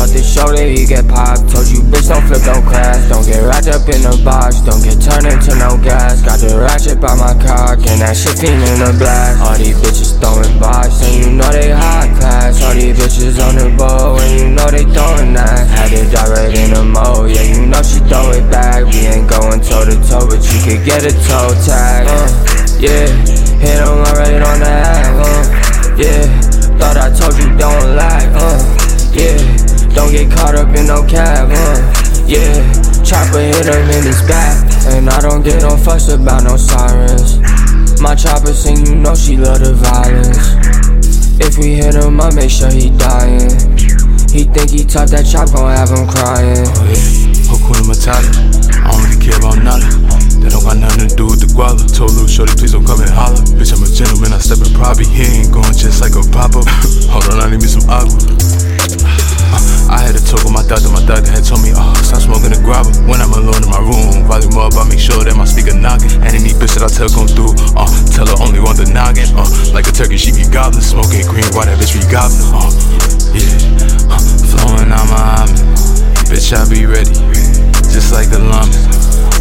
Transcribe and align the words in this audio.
Start 0.00 0.16
the 0.16 0.56
that 0.56 0.68
he 0.72 0.88
get 0.88 1.04
popped. 1.12 1.52
Told 1.52 1.68
you 1.68 1.84
bitch 1.84 2.08
don't 2.08 2.24
flip, 2.24 2.40
don't 2.48 2.64
crash. 2.64 3.04
Don't 3.12 3.20
get 3.20 3.44
wrapped 3.44 3.68
up 3.68 3.84
in 3.84 4.00
the 4.00 4.16
box. 4.24 4.64
Don't 4.64 4.80
get 4.80 4.96
turned 4.96 5.28
into 5.28 5.52
no 5.60 5.76
gas. 5.76 6.24
Got 6.24 6.40
the 6.40 6.56
ratchet 6.56 7.04
by 7.04 7.12
my 7.20 7.36
cock 7.36 7.84
and 7.84 8.00
that 8.00 8.16
shit 8.16 8.32
fiend 8.40 8.64
in 8.64 8.80
the 8.80 8.96
blast. 8.96 9.44
All 9.44 9.60
these 9.60 9.76
bitches 9.76 10.16
throwing 10.16 10.56
box 10.56 11.04
and 11.04 11.12
you 11.20 11.28
know 11.36 11.52
they 11.52 11.68
high 11.68 12.08
class. 12.16 12.64
All 12.64 12.72
these 12.72 12.96
bitches 12.96 13.36
on 13.44 13.60
the 13.60 13.68
bow 13.76 14.16
and 14.16 14.32
you 14.40 14.48
know 14.48 14.72
they 14.72 14.88
throwing 14.88 15.36
that. 15.36 15.68
Had 15.68 15.92
it 15.92 16.08
direct 16.08 16.56
in 16.56 16.72
the 16.72 16.80
mo, 16.80 17.28
yeah 17.28 17.44
you 17.44 17.68
know 17.68 17.84
she 17.84 18.00
throw 18.08 18.32
it 18.32 18.48
back. 18.48 18.88
We 18.88 19.04
ain't 19.04 19.28
going 19.28 19.60
toe 19.60 19.84
to 19.84 20.00
toe, 20.08 20.24
but 20.24 20.40
you 20.40 20.58
could 20.64 20.80
get 20.80 21.04
a 21.04 21.12
toe 21.28 21.52
tag. 21.68 22.08
Uh, 22.08 22.24
yeah, 22.80 23.04
hit 23.60 23.84
him 23.84 24.00
already 24.00 24.40
on 24.40 24.64
the 24.64 24.72
app. 24.80 24.99
Don't 30.10 30.26
get 30.26 30.36
caught 30.36 30.54
up 30.54 30.74
in 30.74 30.86
no 30.86 31.06
cab. 31.06 31.50
Uh, 31.50 31.78
yeah, 32.26 32.58
chopper 33.02 33.38
hit 33.38 33.66
him 33.66 33.90
in 33.90 34.02
his 34.02 34.22
back, 34.26 34.58
and 34.90 35.08
I 35.08 35.20
don't 35.20 35.42
get 35.42 35.62
no 35.62 35.76
fuss 35.76 36.08
about 36.08 36.42
no 36.42 36.56
sirens. 36.56 37.38
My 38.00 38.14
chopper 38.14 38.52
sing, 38.52 38.86
you 38.86 38.96
know 38.96 39.14
she 39.14 39.36
love 39.36 39.60
the 39.60 39.74
violence. 39.74 40.58
If 41.38 41.58
we 41.58 41.74
hit 41.74 41.94
him 41.94 42.20
up, 42.20 42.34
make 42.34 42.50
sure 42.50 42.70
he 42.70 42.90
dying. 42.90 43.50
He 44.30 44.44
think 44.44 44.70
he 44.70 44.84
tough, 44.84 45.10
that 45.10 45.26
chop 45.30 45.50
gon' 45.52 45.70
have 45.74 45.90
him 45.90 46.06
crying. 46.06 46.66
Oh 46.66 46.86
yeah, 46.86 47.50
Hakuna 47.50 47.86
Matata. 47.86 48.30
I 48.82 48.90
don't 48.90 49.02
really 49.06 49.20
care 49.22 49.38
about 49.38 49.62
nothing. 49.62 50.10
That 50.42 50.50
don't 50.50 50.64
got 50.64 50.78
nothing 50.78 51.08
to 51.08 51.14
do 51.14 51.26
with 51.26 51.40
the 51.40 51.50
guala. 51.54 51.82
Told 51.86 52.12
little 52.12 52.26
shorty, 52.26 52.54
please 52.56 52.72
don't 52.72 52.86
come 52.86 53.00
and 53.00 53.10
holler. 53.10 53.42
Bitch, 53.54 53.74
I'm 53.74 53.82
a 53.82 53.90
gentleman, 53.90 54.32
I 54.32 54.38
step 54.38 54.58
in 54.64 54.72
property. 54.74 55.06
He 55.06 55.46
ain't 55.46 55.52
going 55.52 55.74
just 55.74 56.00
like 56.00 56.18
a 56.18 56.24
pop-up. 56.30 56.66
Hold 57.12 57.30
on, 57.30 57.40
I 57.42 57.50
need 57.50 57.62
me 57.62 57.68
some 57.68 57.86
agua. 59.50 59.90
I 59.90 60.06
had 60.06 60.14
to 60.14 60.22
talk 60.22 60.46
with 60.46 60.54
my 60.54 60.62
doctor, 60.62 60.88
my 60.90 61.02
doctor 61.02 61.30
had 61.30 61.42
told 61.42 61.62
me, 61.66 61.74
oh, 61.74 61.94
stop 62.06 62.22
smoking 62.22 62.54
the 62.54 62.60
grabber. 62.62 62.94
When 63.10 63.18
I'm 63.18 63.34
alone 63.34 63.66
in 63.66 63.70
my 63.70 63.82
room, 63.82 64.24
volume 64.30 64.54
up, 64.58 64.78
I 64.78 64.86
make 64.86 65.02
sure 65.02 65.18
that 65.26 65.34
my 65.34 65.44
speaker 65.44 65.74
knocking. 65.74 66.14
And 66.22 66.30
any 66.30 66.54
bitch 66.54 66.78
that 66.78 66.86
I 66.86 66.90
tell 66.90 67.10
come 67.10 67.26
through, 67.26 67.58
uh, 67.74 67.90
tell 68.14 68.30
her 68.30 68.38
only 68.38 68.62
want 68.62 68.78
the 68.78 68.86
noggin, 68.86 69.26
uh, 69.34 69.46
like 69.74 69.90
a 69.90 69.92
turkey, 69.92 70.16
she 70.16 70.30
be 70.30 70.46
gobbling, 70.46 70.86
smoking 70.86 71.26
green, 71.26 71.46
why 71.52 71.66
that 71.66 71.76
bitch 71.76 71.98
be 71.98 72.02
gobbling, 72.06 72.46
uh, 72.54 72.70
yeah, 73.34 74.14
uh, 74.14 74.22
flowing 74.54 74.94
out 74.94 75.06
my 75.10 75.42
almond, 75.42 75.58
bitch, 76.30 76.54
I 76.54 76.62
be 76.70 76.86
ready, 76.86 77.12
just 77.90 78.14
like 78.14 78.30
the 78.30 78.38
llama. 78.38 78.70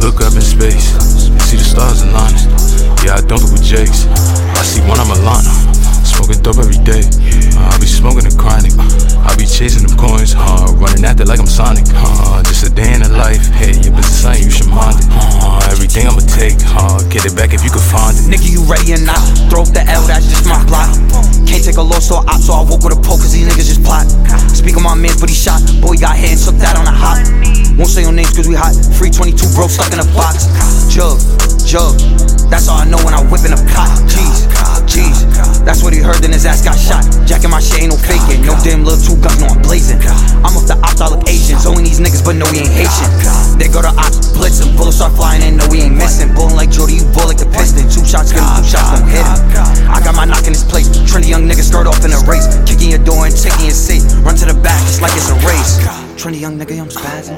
Look 0.00 0.24
up 0.24 0.32
in 0.32 0.40
space, 0.40 0.96
see 1.44 1.60
the 1.60 1.66
stars 1.66 2.00
aligning. 2.00 2.48
Yeah, 3.04 3.16
I 3.16 3.22
don't 3.24 3.44
with 3.52 3.60
Jakes, 3.60 4.08
Sonic. 11.60 11.84
Uh, 11.92 12.40
just 12.48 12.64
a 12.64 12.72
day 12.72 12.88
in 12.88 13.04
the 13.04 13.12
life. 13.12 13.44
Hey, 13.52 13.76
your 13.84 13.92
business 13.92 14.24
something 14.24 14.40
you 14.40 14.48
should 14.48 14.72
mind 14.72 14.96
it. 14.96 15.04
Everything 15.68 16.08
I'ma 16.08 16.24
take, 16.24 16.56
huh? 16.56 16.96
Get 17.12 17.28
it 17.28 17.36
back 17.36 17.52
if 17.52 17.60
you 17.60 17.68
can 17.68 17.84
find 17.84 18.16
it. 18.16 18.32
Nigga, 18.32 18.48
you 18.48 18.64
ready 18.64 18.96
or 18.96 19.02
not? 19.04 19.20
Throw 19.52 19.68
up 19.68 19.72
the 19.76 19.84
L, 19.84 20.00
that's 20.08 20.24
just 20.24 20.48
my 20.48 20.56
plot. 20.64 20.88
Can't 21.44 21.60
take 21.60 21.76
a 21.76 21.84
loss 21.84 22.08
or 22.08 22.24
op, 22.24 22.40
so 22.40 22.56
I 22.56 22.64
woke 22.64 22.80
with 22.80 22.96
a 22.96 23.00
poke, 23.04 23.20
cause 23.20 23.36
these 23.36 23.44
niggas 23.44 23.68
just 23.68 23.84
plot. 23.84 24.08
Speak 24.56 24.80
on 24.80 24.88
my 24.88 24.96
mans, 24.96 25.20
but 25.20 25.28
he 25.28 25.36
shot. 25.36 25.60
Boy, 25.84 26.00
got 26.00 26.16
hit 26.16 26.32
and 26.32 26.40
took 26.40 26.56
that 26.64 26.80
on 26.80 26.88
a 26.88 26.96
hop. 26.96 27.20
Won't 27.76 27.92
say 27.92 28.08
your 28.08 28.16
names, 28.16 28.32
cause 28.32 28.48
we 28.48 28.56
hot. 28.56 28.72
Free 28.96 29.12
22 29.12 29.52
bro, 29.52 29.68
stuck 29.68 29.92
in 29.92 30.00
a 30.00 30.08
box. 30.16 30.48
Jug, 30.88 31.20
jug. 31.60 31.92
That's 32.48 32.72
all 32.72 32.80
I 32.80 32.88
know 32.88 33.04
when 33.04 33.12
I 33.12 33.20
whip 33.28 33.44
in 33.44 33.52
a 33.52 33.60
pot. 33.68 33.92
Jeez, 34.08 34.48
jeez. 34.88 35.28
That's 35.60 35.84
what 35.84 35.92
he 35.92 36.00
heard, 36.00 36.24
then 36.24 36.32
his 36.32 36.48
ass 36.48 36.64
got 36.64 36.80
shot. 36.80 37.04
Jacking 37.28 37.52
my 37.52 37.60
shit 37.60 37.84
ain't 37.84 37.92
no 37.92 38.00
faking. 38.00 38.48
No 38.48 38.56
damn 38.64 38.80
little 38.80 38.96
two 38.96 39.20
guns, 39.20 39.44
no 39.44 39.52
I'm 39.52 39.60
blazing. 39.60 40.00
But 42.30 42.38
no, 42.38 42.46
we 42.54 42.62
ain't 42.62 42.70
Haitian. 42.70 43.10
They 43.58 43.66
go 43.66 43.82
to 43.82 43.90
ops, 43.90 44.30
blitzing. 44.30 44.70
Bullets 44.78 45.02
start 45.02 45.18
flying 45.18 45.42
and 45.42 45.58
no, 45.58 45.66
we 45.66 45.82
ain't 45.82 45.96
missing. 45.98 46.32
Bullin' 46.32 46.54
like 46.54 46.70
Jordy, 46.70 47.02
you 47.02 47.04
bull 47.10 47.26
like 47.26 47.42
the 47.42 47.50
piston. 47.50 47.90
Two 47.90 48.06
shots, 48.06 48.30
get 48.30 48.38
two 48.38 48.62
shots, 48.70 48.86
won't 48.94 49.10
hit 49.10 49.26
him. 49.26 49.90
I 49.90 49.98
got 49.98 50.14
my 50.14 50.30
knock 50.30 50.46
in 50.46 50.54
this 50.54 50.62
place. 50.62 50.86
Trendy 51.10 51.28
young 51.28 51.50
nigga 51.50 51.66
start 51.66 51.88
off 51.90 51.98
in 52.06 52.14
a 52.14 52.22
race. 52.30 52.46
Kicking 52.70 52.94
your 52.94 53.02
door 53.02 53.26
and 53.26 53.34
taking 53.34 53.66
your 53.66 53.74
seat. 53.74 54.06
Run 54.22 54.38
to 54.38 54.46
the 54.46 54.54
back, 54.62 54.78
it's 54.86 55.02
like 55.02 55.10
it's 55.18 55.26
a 55.26 55.34
race. 55.42 55.82
Trendy 56.14 56.38
young 56.38 56.54
nigga, 56.56 56.78
I'm 56.78 56.86
spazzing. 56.86 57.34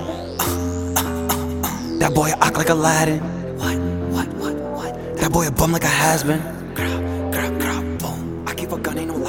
That 1.99 2.13
boy 2.13 2.29
act 2.45 2.59
like 2.59 2.69
Aladdin. 2.69 3.21
What, 3.57 3.79
what, 4.13 4.29
what, 4.37 4.55
what? 4.77 4.93
That 5.17 5.33
boy 5.33 5.49
a 5.49 5.51
bum 5.51 5.73
like 5.73 5.85
a 5.85 5.95
has 6.05 6.23
been. 6.23 6.43
I 8.47 8.55
keep 8.55 8.73
a 8.73 8.79
gun, 8.79 8.99
ain't 8.99 9.09
no 9.09 9.22